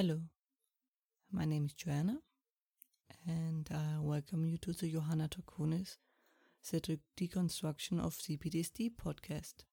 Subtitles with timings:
[0.00, 0.20] Hello,
[1.32, 2.18] my name is Johanna,
[3.26, 5.96] and I welcome you to the Johanna Draconis
[6.70, 9.64] The Deconstruction of CPTSD podcast.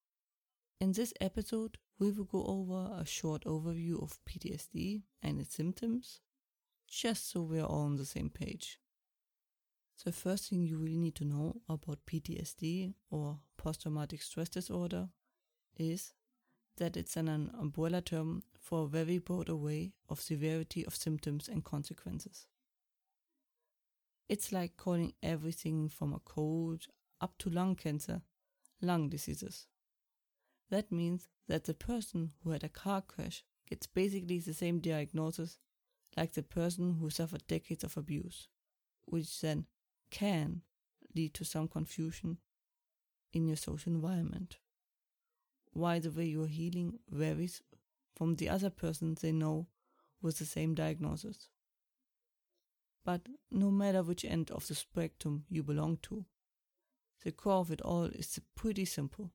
[0.80, 6.22] In this episode, we will go over a short overview of PTSD and its symptoms,
[6.88, 8.80] just so we're all on the same page.
[10.04, 15.08] The first thing you really need to know about PTSD or post traumatic stress disorder
[15.76, 16.14] is
[16.78, 21.62] that it's an umbrella term for a very broad array of severity of symptoms and
[21.62, 22.48] consequences.
[24.28, 26.86] It's like calling everything from a cold
[27.20, 28.22] up to lung cancer
[28.82, 29.68] lung diseases.
[30.68, 35.58] That means that the person who had a car crash gets basically the same diagnosis
[36.16, 38.48] like the person who suffered decades of abuse,
[39.04, 39.66] which then
[40.10, 40.62] can
[41.14, 42.38] lead to some confusion
[43.32, 44.56] in your social environment
[45.76, 47.60] why the way you're healing varies
[48.16, 49.68] from the other person they know
[50.22, 51.48] with the same diagnosis.
[53.04, 56.24] But no matter which end of the spectrum you belong to,
[57.22, 59.32] the core of it all is pretty simple.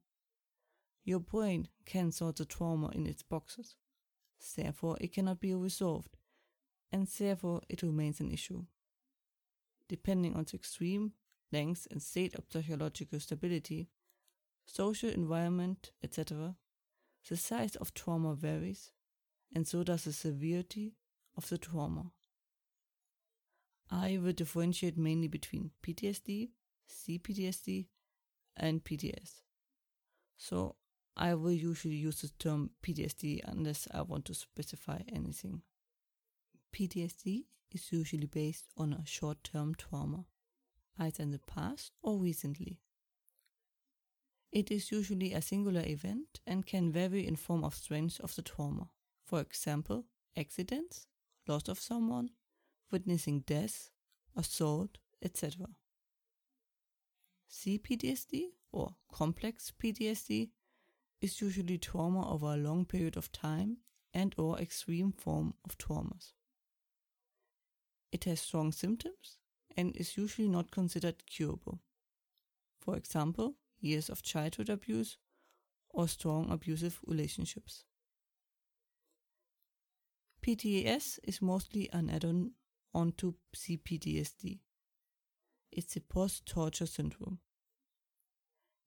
[1.03, 3.75] Your brain can sort the trauma in its boxes,
[4.55, 6.17] therefore it cannot be resolved,
[6.91, 8.65] and therefore it remains an issue.
[9.87, 11.13] Depending on the extreme,
[11.51, 13.89] length, and state of psychological stability,
[14.65, 16.55] social environment, etc.,
[17.27, 18.91] the size of trauma varies,
[19.53, 20.95] and so does the severity
[21.37, 22.11] of the trauma.
[23.89, 26.49] I will differentiate mainly between PTSD,
[26.89, 27.87] CPTSD,
[28.55, 29.41] and PTS.
[30.37, 30.75] So
[31.17, 35.61] I will usually use the term PTSD unless I want to specify anything.
[36.73, 40.25] PTSD is usually based on a short term trauma,
[40.97, 42.79] either in the past or recently.
[44.51, 48.41] It is usually a singular event and can vary in form of strength of the
[48.41, 48.89] trauma.
[49.23, 51.07] For example, accidents,
[51.47, 52.31] loss of someone,
[52.91, 53.89] witnessing death,
[54.35, 55.67] assault, etc.
[57.49, 60.49] CPTSD or complex PTSD
[61.21, 63.77] is usually trauma over a long period of time
[64.13, 66.33] and or extreme form of traumas.
[68.11, 69.37] It has strong symptoms
[69.77, 71.79] and is usually not considered curable.
[72.79, 75.17] For example, years of childhood abuse,
[75.89, 77.83] or strong abusive relationships.
[80.41, 82.51] PTS is mostly an add on
[82.93, 84.59] onto CPTSD.
[85.71, 87.39] It's a post torture syndrome.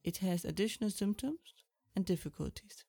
[0.02, 1.54] It has additional symptoms
[1.96, 2.84] and difficulties.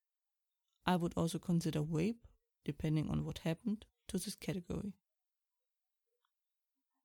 [0.85, 2.27] I would also consider rape,
[2.65, 4.93] depending on what happened, to this category.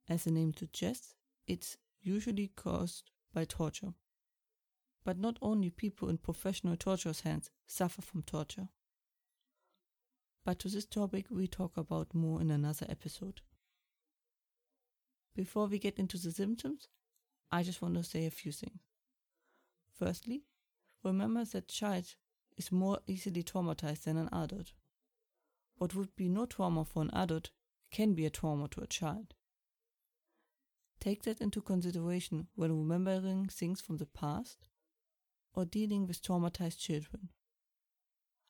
[0.09, 1.15] As the name suggests,
[1.47, 3.95] it's usually caused by torture.
[5.05, 8.69] But not only people in professional torturers' hands suffer from torture.
[10.45, 13.41] But to this topic we talk about more in another episode.
[15.35, 16.89] Before we get into the symptoms,
[17.51, 18.81] I just want to say a few things.
[19.93, 20.45] Firstly,
[21.03, 22.15] remember that child
[22.57, 24.73] is more easily traumatized than an adult.
[25.77, 27.51] What would be no trauma for an adult
[27.91, 29.35] can be a trauma to a child.
[31.01, 34.69] Take that into consideration when remembering things from the past
[35.55, 37.31] or dealing with traumatized children.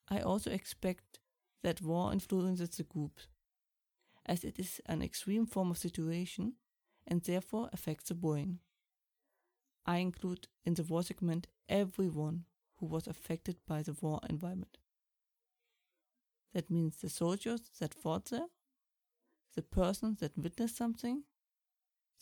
[0.09, 1.21] I also expect
[1.63, 3.19] that war influences the group,
[4.27, 6.55] as it is an extreme form of situation
[7.07, 8.61] and therefore affects the brain.
[9.87, 12.45] I include in the war segment everyone
[12.77, 14.79] who was affected by the war environment.
[16.53, 18.49] That means the soldiers that fought there,
[19.55, 21.25] the person that witnessed something,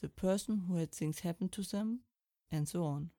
[0.01, 2.01] the person who had things happen to them,
[2.51, 3.11] and so on.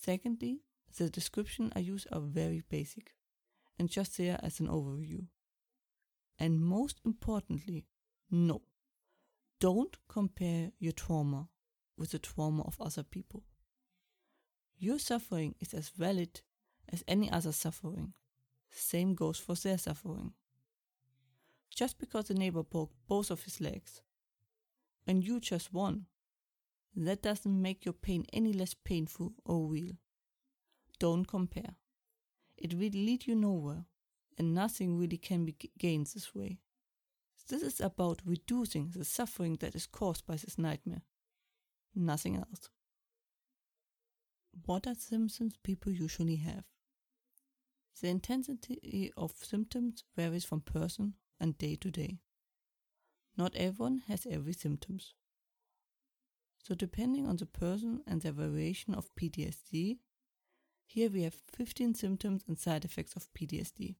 [0.00, 0.60] Secondly,
[0.96, 3.14] the description I use are very basic
[3.78, 5.26] and just there as an overview.
[6.38, 7.86] And most importantly,
[8.30, 8.62] no.
[9.58, 11.48] Don't compare your trauma
[11.96, 13.44] with the trauma of other people.
[14.78, 16.42] Your suffering is as valid
[16.92, 18.12] as any other suffering.
[18.70, 20.34] Same goes for their suffering.
[21.74, 24.02] Just because the neighbor broke both of his legs
[25.06, 26.06] and you just one
[27.04, 29.96] that doesn't make your pain any less painful or real.
[30.98, 31.76] Don't compare.
[32.56, 33.84] It will lead you nowhere,
[34.38, 36.60] and nothing really can be gained this way.
[37.48, 41.02] This is about reducing the suffering that is caused by this nightmare.
[41.94, 42.70] Nothing else.
[44.64, 46.64] What are symptoms people usually have?
[48.00, 52.18] The intensity of symptoms varies from person and day to day.
[53.36, 55.14] Not everyone has every symptoms.
[56.66, 59.98] So depending on the person and their variation of PTSD,
[60.84, 63.94] here we have 15 symptoms and side effects of PTSD.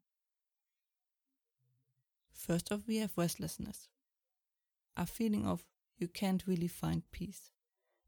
[2.34, 3.86] First off, we have restlessness.
[4.96, 5.64] A feeling of
[5.96, 7.52] you can't really find peace.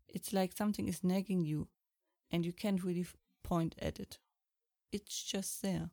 [0.08, 1.69] It's like something is nagging you
[2.28, 3.06] and you can't really
[3.44, 4.19] point at it.
[4.90, 5.90] It's just there.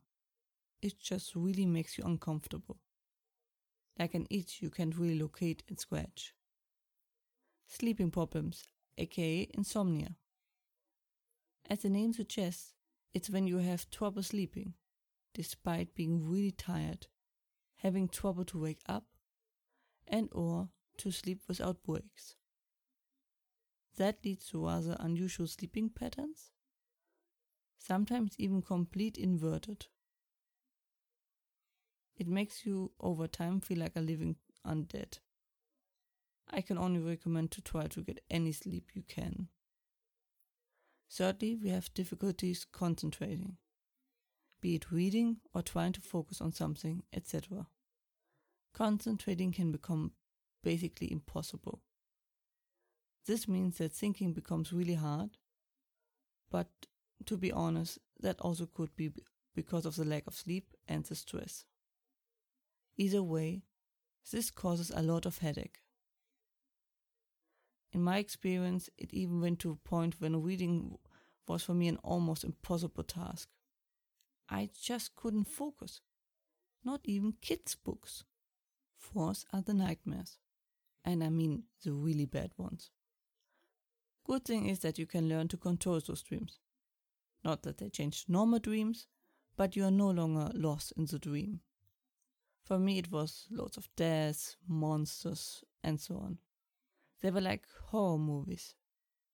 [0.82, 2.78] It just really makes you uncomfortable.
[3.96, 6.34] Like an itch you can't really locate and scratch.
[7.66, 8.64] Sleeping problems,
[8.98, 10.16] aka insomnia.
[11.68, 12.74] As the name suggests,
[13.12, 14.74] it's when you have trouble sleeping,
[15.34, 17.08] despite being really tired,
[17.76, 19.04] having trouble to wake up,
[20.06, 22.36] and or to sleep without breaks.
[23.96, 26.52] That leads to rather unusual sleeping patterns,
[27.78, 29.86] sometimes even complete inverted.
[32.16, 35.18] It makes you over time feel like a living undead.
[36.50, 39.48] I can only recommend to try to get any sleep you can.
[41.10, 43.56] Thirdly, we have difficulties concentrating,
[44.60, 47.66] be it reading or trying to focus on something, etc.
[48.74, 50.12] Concentrating can become
[50.62, 51.82] basically impossible.
[53.26, 55.38] This means that thinking becomes really hard,
[56.50, 56.68] but
[57.24, 59.10] to be honest, that also could be
[59.54, 61.64] because of the lack of sleep and the stress.
[62.96, 63.62] Either way,
[64.30, 65.78] this causes a lot of headache.
[67.92, 70.98] In my experience, it even went to a point when reading
[71.48, 73.48] was for me an almost impossible task.
[74.48, 76.00] I just couldn't focus.
[76.84, 78.24] Not even kids' books.
[78.96, 80.38] Fourth are the nightmares.
[81.04, 82.90] And I mean the really bad ones.
[84.24, 86.58] Good thing is that you can learn to control those dreams.
[87.44, 89.06] Not that they change normal dreams,
[89.56, 91.60] but you are no longer lost in the dream.
[92.64, 96.38] For me, it was loads of death, monsters, and so on.
[97.20, 98.74] They were like horror movies.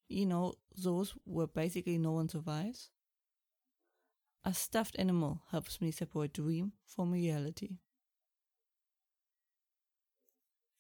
[0.09, 2.91] You know, those where basically no one survives.
[4.45, 7.79] A stuffed animal helps me separate dream from reality.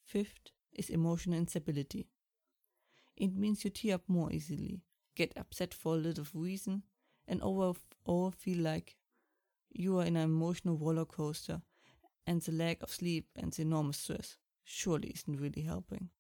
[0.05, 2.07] Fifth is emotional instability.
[3.17, 4.83] It means you tear up more easily,
[5.15, 6.83] get upset for a little reason,
[7.27, 8.99] and overall feel like
[9.71, 11.63] you are in an emotional roller coaster,
[12.27, 16.11] and the lack of sleep and the enormous stress surely isn't really helping.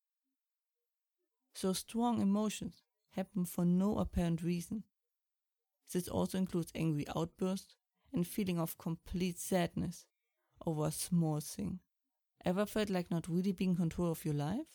[1.54, 4.84] So strong emotions happen for no apparent reason.
[5.93, 7.76] This also includes angry outbursts
[8.12, 10.06] and feeling of complete sadness
[10.66, 11.81] over a small thing.
[12.44, 14.66] Ever felt like not really being in control of your life?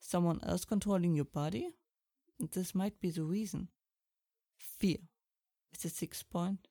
[0.00, 1.70] Someone else controlling your body?
[2.38, 3.68] This might be the reason.
[4.58, 4.98] Fear
[5.72, 6.68] is the sixth point.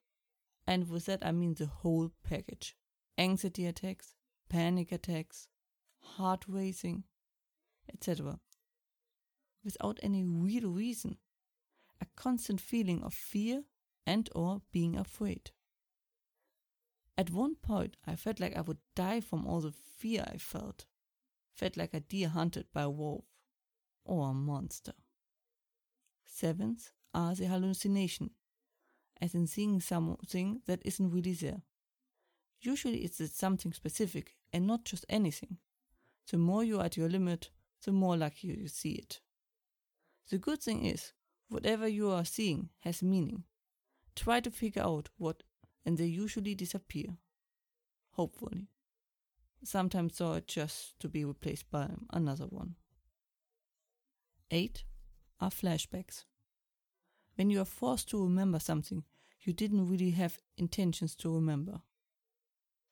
[0.67, 2.75] And with that, I mean the whole package
[3.17, 4.15] anxiety attacks,
[4.49, 5.47] panic attacks,
[6.01, 7.03] heart racing,
[7.93, 8.39] etc
[9.65, 11.17] without any real reason,
[11.99, 13.63] a constant feeling of fear
[14.05, 15.51] and or being afraid.
[17.17, 20.85] At one point, I felt like I would die from all the fear I felt.
[21.53, 23.25] Felt like a deer hunted by a wolf
[24.03, 24.93] or a monster.
[26.25, 28.31] Seventh are the hallucination,
[29.21, 31.61] as in seeing something that isn't really there.
[32.59, 35.57] Usually it's something specific and not just anything.
[36.29, 37.51] The more you are at your limit,
[37.83, 39.21] the more likely you see it.
[40.29, 41.13] The good thing is,
[41.49, 43.43] whatever you are seeing has meaning.
[44.15, 45.43] Try to figure out what,
[45.85, 47.17] and they usually disappear.
[48.11, 48.67] Hopefully.
[49.63, 52.75] Sometimes they are just to be replaced by another one.
[54.49, 54.83] 8
[55.39, 56.25] are flashbacks.
[57.35, 59.03] When you are forced to remember something
[59.41, 61.81] you didn't really have intentions to remember.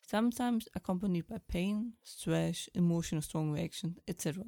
[0.02, 4.44] Sometimes accompanied by pain, stress, emotional strong reaction, etc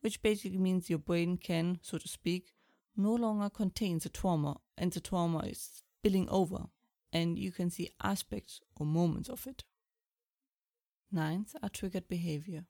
[0.00, 2.52] which basically means your brain can, so to speak,
[2.96, 6.66] no longer contain the trauma and the trauma is spilling over
[7.12, 9.64] and you can see aspects or moments of it.
[11.12, 12.66] Ninth are triggered behavior.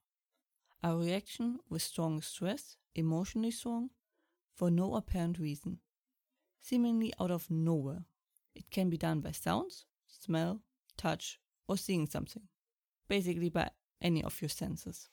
[0.83, 3.91] A reaction with strong stress, emotionally strong,
[4.55, 5.79] for no apparent reason,
[6.63, 8.05] seemingly out of nowhere.
[8.55, 10.63] It can be done by sounds, smell,
[10.97, 12.45] touch, or seeing something,
[13.09, 13.71] basically by
[14.01, 15.11] any of your senses.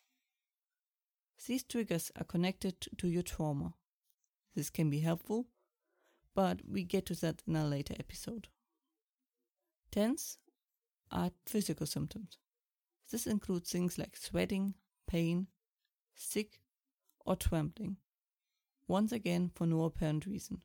[1.46, 3.74] These triggers are connected to your trauma.
[4.56, 5.48] This can be helpful,
[6.34, 8.48] but we get to that in a later episode.
[9.92, 10.40] Tense
[11.12, 12.38] are physical symptoms.
[13.12, 14.74] This includes things like sweating,
[15.08, 15.48] pain,
[16.16, 16.60] sick,
[17.26, 17.98] or trembling.
[18.88, 20.62] Once again, for no apparent reason.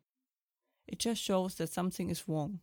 [0.88, 2.60] It just shows that something is wrong.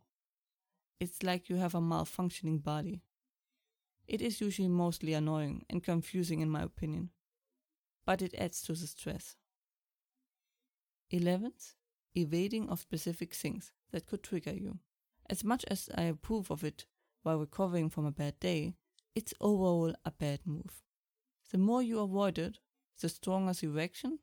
[1.00, 3.02] It's like you have a malfunctioning body.
[4.08, 7.12] It is usually mostly annoying and confusing, in my opinion
[8.10, 9.36] but it adds to the stress.
[11.14, 11.76] 11th,
[12.16, 14.80] evading of specific things that could trigger you.
[15.30, 16.88] As much as I approve of it
[17.22, 18.74] while recovering from a bad day,
[19.14, 20.82] it's overall a bad move.
[21.52, 22.58] The more you avoid it,
[23.00, 24.18] the stronger the reaction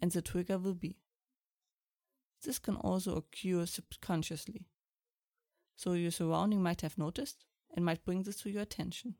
[0.00, 1.00] and the trigger will be.
[2.44, 4.68] This can also occur subconsciously.
[5.74, 9.16] So your surrounding might have noticed and might bring this to your attention.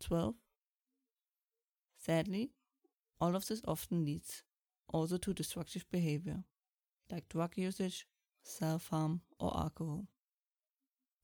[0.00, 0.34] 12.
[2.04, 2.50] Sadly,
[3.20, 4.42] all of this often leads
[4.88, 6.42] also to destructive behavior,
[7.10, 8.08] like drug usage,
[8.42, 10.08] self harm, or alcohol.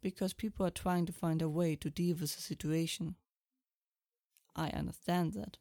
[0.00, 3.16] Because people are trying to find a way to deal with the situation.
[4.54, 5.58] I understand that,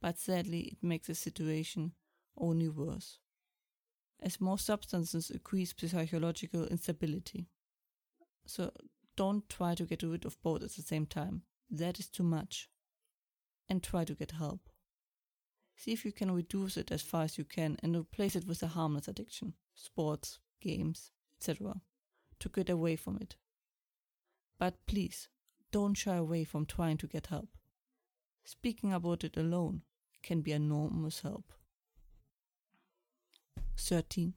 [0.00, 1.92] but sadly, it makes the situation
[2.36, 3.18] only worse.
[4.20, 7.46] As more substances increase psychological instability.
[8.44, 8.72] So
[9.16, 11.42] don't try to get rid of both at the same time.
[11.70, 12.68] That is too much.
[13.68, 14.68] And try to get help.
[15.76, 18.62] See if you can reduce it as far as you can and replace it with
[18.62, 21.80] a harmless addiction, sports, games, etc.,
[22.40, 23.36] to get away from it.
[24.58, 25.28] But please,
[25.70, 27.50] don't shy away from trying to get help.
[28.44, 29.82] Speaking about it alone
[30.22, 31.52] can be enormous help.
[33.76, 34.34] 13.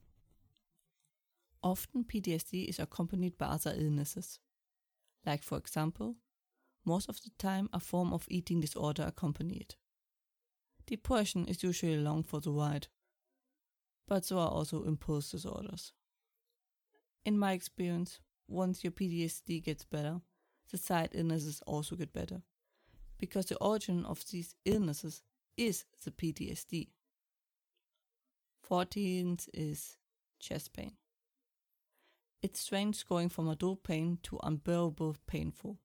[1.62, 4.38] Often PTSD is accompanied by other illnesses.
[5.24, 6.16] Like, for example,
[6.84, 9.74] most of the time a form of eating disorder accompanied.
[10.86, 12.88] Depression is usually along for the ride,
[14.08, 15.92] but so are also impulse disorders.
[17.24, 20.20] In my experience, once your PTSD gets better,
[20.70, 22.42] the side illnesses also get better,
[23.18, 25.22] because the origin of these illnesses
[25.56, 26.88] is the PTSD.
[28.68, 29.98] 14th is
[30.40, 30.92] chest pain.
[32.42, 35.78] It's strange going from a dull pain to unbearable painful.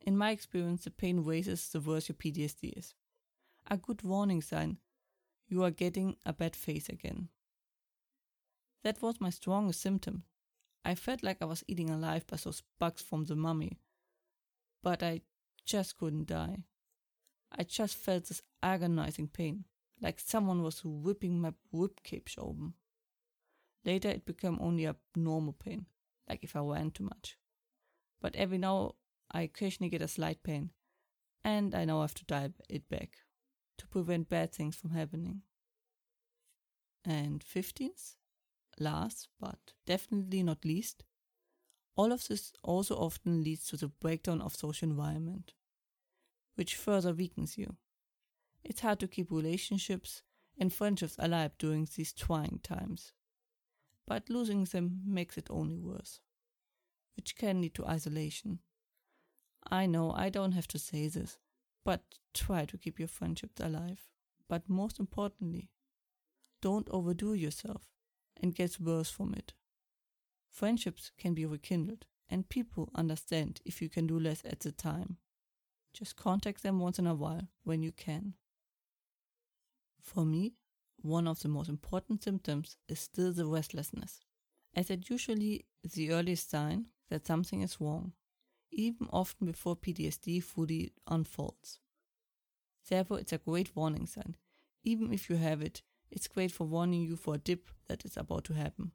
[0.00, 2.94] In my experience, the pain raises the worse your PTSD is
[3.70, 4.78] a good warning sign
[5.48, 7.28] you are getting a bad phase again.
[8.84, 10.24] That was my strongest symptom.
[10.84, 13.78] I felt like I was eating alive by those bugs from the mummy,
[14.82, 15.22] but I
[15.64, 16.64] just couldn't die.
[17.50, 19.64] I just felt this agonizing pain,
[20.00, 22.74] like someone was whipping my ribcage open.
[23.84, 25.86] Later, it became only a normal pain,
[26.28, 27.38] like if I ran too much.
[28.20, 28.94] But every now
[29.30, 30.70] I occasionally get a slight pain,
[31.44, 33.18] and I now have to dial it back
[33.78, 35.42] to prevent bad things from happening.
[37.04, 38.16] And 15th,
[38.78, 41.04] last but definitely not least,
[41.96, 45.52] all of this also often leads to the breakdown of social environment,
[46.54, 47.76] which further weakens you.
[48.62, 50.22] It's hard to keep relationships
[50.58, 53.12] and friendships alive during these trying times,
[54.06, 56.20] but losing them makes it only worse,
[57.16, 58.60] which can lead to isolation.
[59.70, 61.38] I know I don't have to say this,
[61.84, 64.08] but try to keep your friendships alive.
[64.48, 65.68] But most importantly,
[66.62, 67.82] don't overdo yourself
[68.40, 69.52] and get worse from it.
[70.50, 75.18] Friendships can be rekindled, and people understand if you can do less at the time.
[75.92, 78.34] Just contact them once in a while when you can.
[80.00, 80.54] For me,
[80.96, 84.20] one of the most important symptoms is still the restlessness,
[84.74, 88.12] as it usually the earliest sign that something is wrong
[88.70, 91.80] even often before PTSD fully unfolds.
[92.88, 94.36] Therefore, it's a great warning sign.
[94.82, 98.16] Even if you have it, it's great for warning you for a dip that is
[98.16, 98.92] about to happen.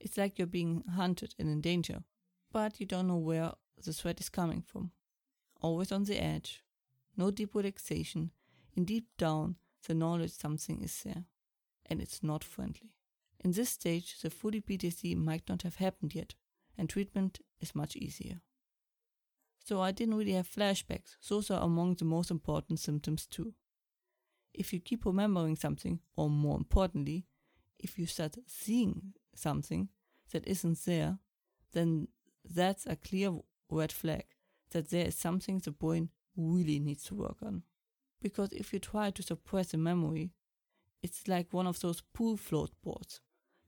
[0.00, 2.02] It's like you're being hunted and in danger,
[2.52, 4.90] but you don't know where the threat is coming from.
[5.60, 6.62] Always on the edge,
[7.16, 8.30] no deep relaxation,
[8.76, 9.56] and deep down,
[9.86, 11.24] the knowledge something is there,
[11.86, 12.92] and it's not friendly.
[13.42, 16.34] In this stage, the fully PTSD might not have happened yet,
[16.76, 18.40] and treatment is much easier.
[19.64, 21.16] So I didn't really have flashbacks.
[21.26, 23.54] Those are among the most important symptoms too.
[24.52, 27.24] If you keep remembering something, or more importantly,
[27.78, 29.88] if you start seeing something
[30.32, 31.18] that isn't there,
[31.72, 32.08] then
[32.44, 33.32] that's a clear
[33.70, 34.24] red flag
[34.70, 37.62] that there is something the brain really needs to work on.
[38.20, 40.32] Because if you try to suppress a memory,
[41.02, 43.20] it's like one of those pool float boards.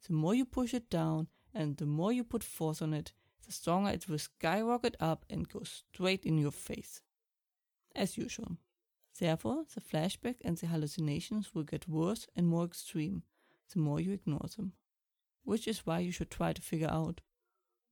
[0.07, 3.13] The more you push it down and the more you put force on it,
[3.47, 7.01] the stronger it will skyrocket up and go straight in your face.
[7.95, 8.59] As usual.
[9.19, 13.23] Therefore, the flashback and the hallucinations will get worse and more extreme
[13.73, 14.73] the more you ignore them.
[15.45, 17.21] Which is why you should try to figure out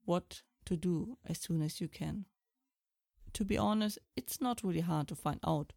[0.05, 2.27] what to do as soon as you can.
[3.35, 5.73] To be honest, it's not really hard to find out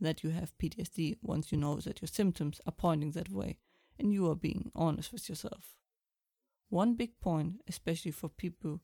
[0.00, 3.58] that you have PTSD once you know that your symptoms are pointing that way
[3.98, 5.76] and you are being honest with yourself.
[6.70, 8.80] One big point, especially for people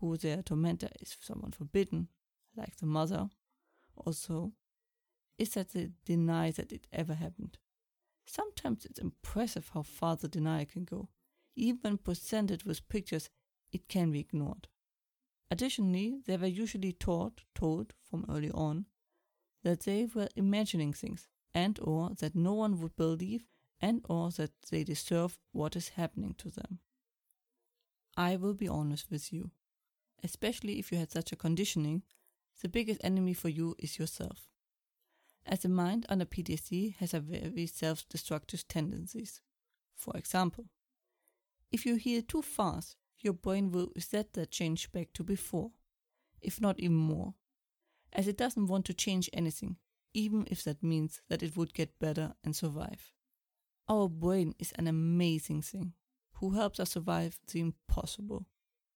[0.00, 2.08] who their tormentor is someone forbidden,
[2.56, 3.28] like the mother,
[3.96, 4.52] also,
[5.38, 7.58] is that they deny that it ever happened.
[8.26, 11.08] Sometimes it's impressive how far the denial can go.
[11.56, 13.30] Even when presented with pictures,
[13.72, 14.68] it can be ignored.
[15.50, 18.86] Additionally, they were usually taught, told from early on,
[19.62, 23.44] that they were imagining things and or that no one would believe
[23.80, 26.80] and or that they deserve what is happening to them.
[28.16, 29.50] I will be honest with you.
[30.22, 32.02] Especially if you had such a conditioning,
[32.60, 34.50] the biggest enemy for you is yourself.
[35.46, 39.40] As the mind under PTSD has a very self-destructive tendencies.
[39.96, 40.66] For example,
[41.70, 45.72] if you heal too fast, your brain will reset that change back to before,
[46.40, 47.34] if not even more,
[48.12, 49.76] as it doesn't want to change anything,
[50.14, 53.12] even if that means that it would get better and survive.
[53.88, 55.94] Our brain is an amazing thing
[56.34, 58.46] who helps us survive the impossible.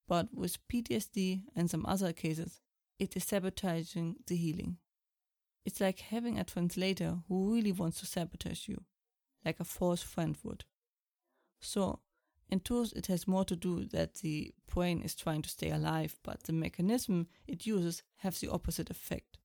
[0.09, 2.61] But with PTSD and some other cases,
[2.99, 4.79] it is sabotaging the healing.
[5.65, 8.83] It's like having a translator who really wants to sabotage you,
[9.45, 10.65] like a false friend would.
[11.61, 12.01] So,
[12.49, 16.19] in truth, it has more to do that the brain is trying to stay alive,
[16.23, 19.39] but the mechanism it uses has the opposite effect.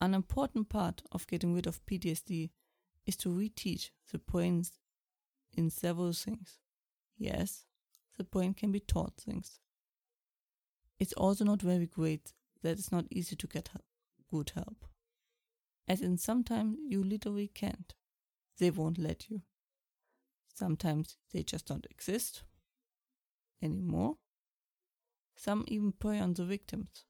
[0.00, 2.50] An important part of getting rid of PTSD
[3.06, 4.64] is to reteach the brain
[5.52, 6.58] in several things.
[7.16, 7.66] Yes,
[8.16, 9.60] the brain can be taught things.
[10.98, 13.70] It's also not very great that it's not easy to get
[14.30, 14.84] good help.
[15.88, 17.94] As in, sometimes you literally can't.
[18.58, 19.42] They won't let you.
[20.54, 22.42] Sometimes they just don't exist
[23.62, 24.16] anymore.
[25.36, 27.04] Some even prey on the victims.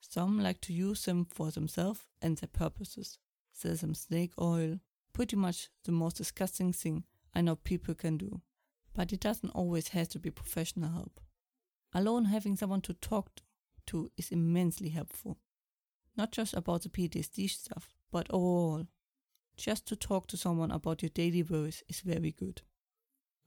[0.00, 3.18] Some like to use them for themselves and their purposes.
[3.52, 4.80] Sell them snake oil,
[5.12, 8.42] pretty much the most disgusting thing I know people can do.
[8.94, 11.20] But it doesn't always have to be professional help.
[11.94, 13.30] Alone having someone to talk
[13.86, 15.38] to is immensely helpful.
[16.16, 18.86] Not just about the PTSD stuff, but overall.
[19.56, 22.62] Just to talk to someone about your daily worries is very good.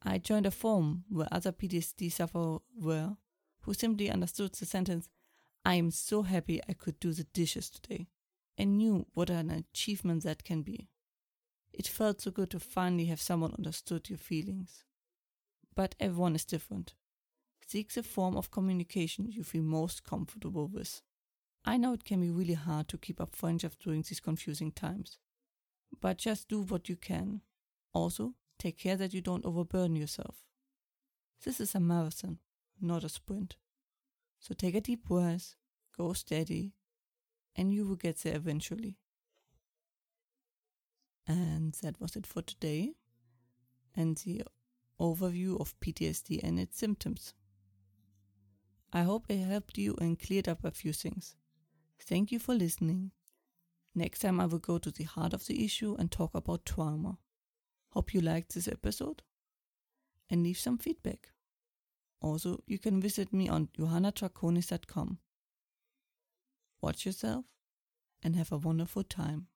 [0.01, 3.17] I joined a forum where other PTSD sufferers were,
[3.61, 5.09] who simply understood the sentence,
[5.63, 8.07] I am so happy I could do the dishes today,
[8.55, 10.89] and knew what an achievement that can be.
[11.73, 14.84] It felt so good to finally have someone understood your feelings.
[15.75, 16.93] But everyone is different.
[17.67, 21.01] Seek the form of communication you feel most comfortable with.
[21.65, 25.17] I know it can be really hard to keep up friendships during these confusing times
[26.01, 27.41] but just do what you can.
[27.93, 30.43] Also, take care that you don't overburden yourself.
[31.43, 32.39] This is a marathon,
[32.81, 33.57] not a sprint.
[34.39, 35.55] So take a deep breath,
[35.97, 36.73] go steady,
[37.55, 38.97] and you will get there eventually.
[41.27, 42.93] And that was it for today
[43.95, 44.43] and the
[44.99, 47.33] overview of PTSD and its symptoms.
[48.93, 51.35] I hope it helped you and cleared up a few things.
[51.99, 53.11] Thank you for listening
[53.97, 57.17] Next time, I will go to the heart of the issue and talk about trauma.
[57.91, 59.23] Hope you liked this episode
[60.29, 61.29] and leave some feedback.
[62.21, 65.19] Also, you can visit me on johannadraconis.com.
[66.81, 67.45] Watch yourself
[68.21, 69.47] and have a wonderful time.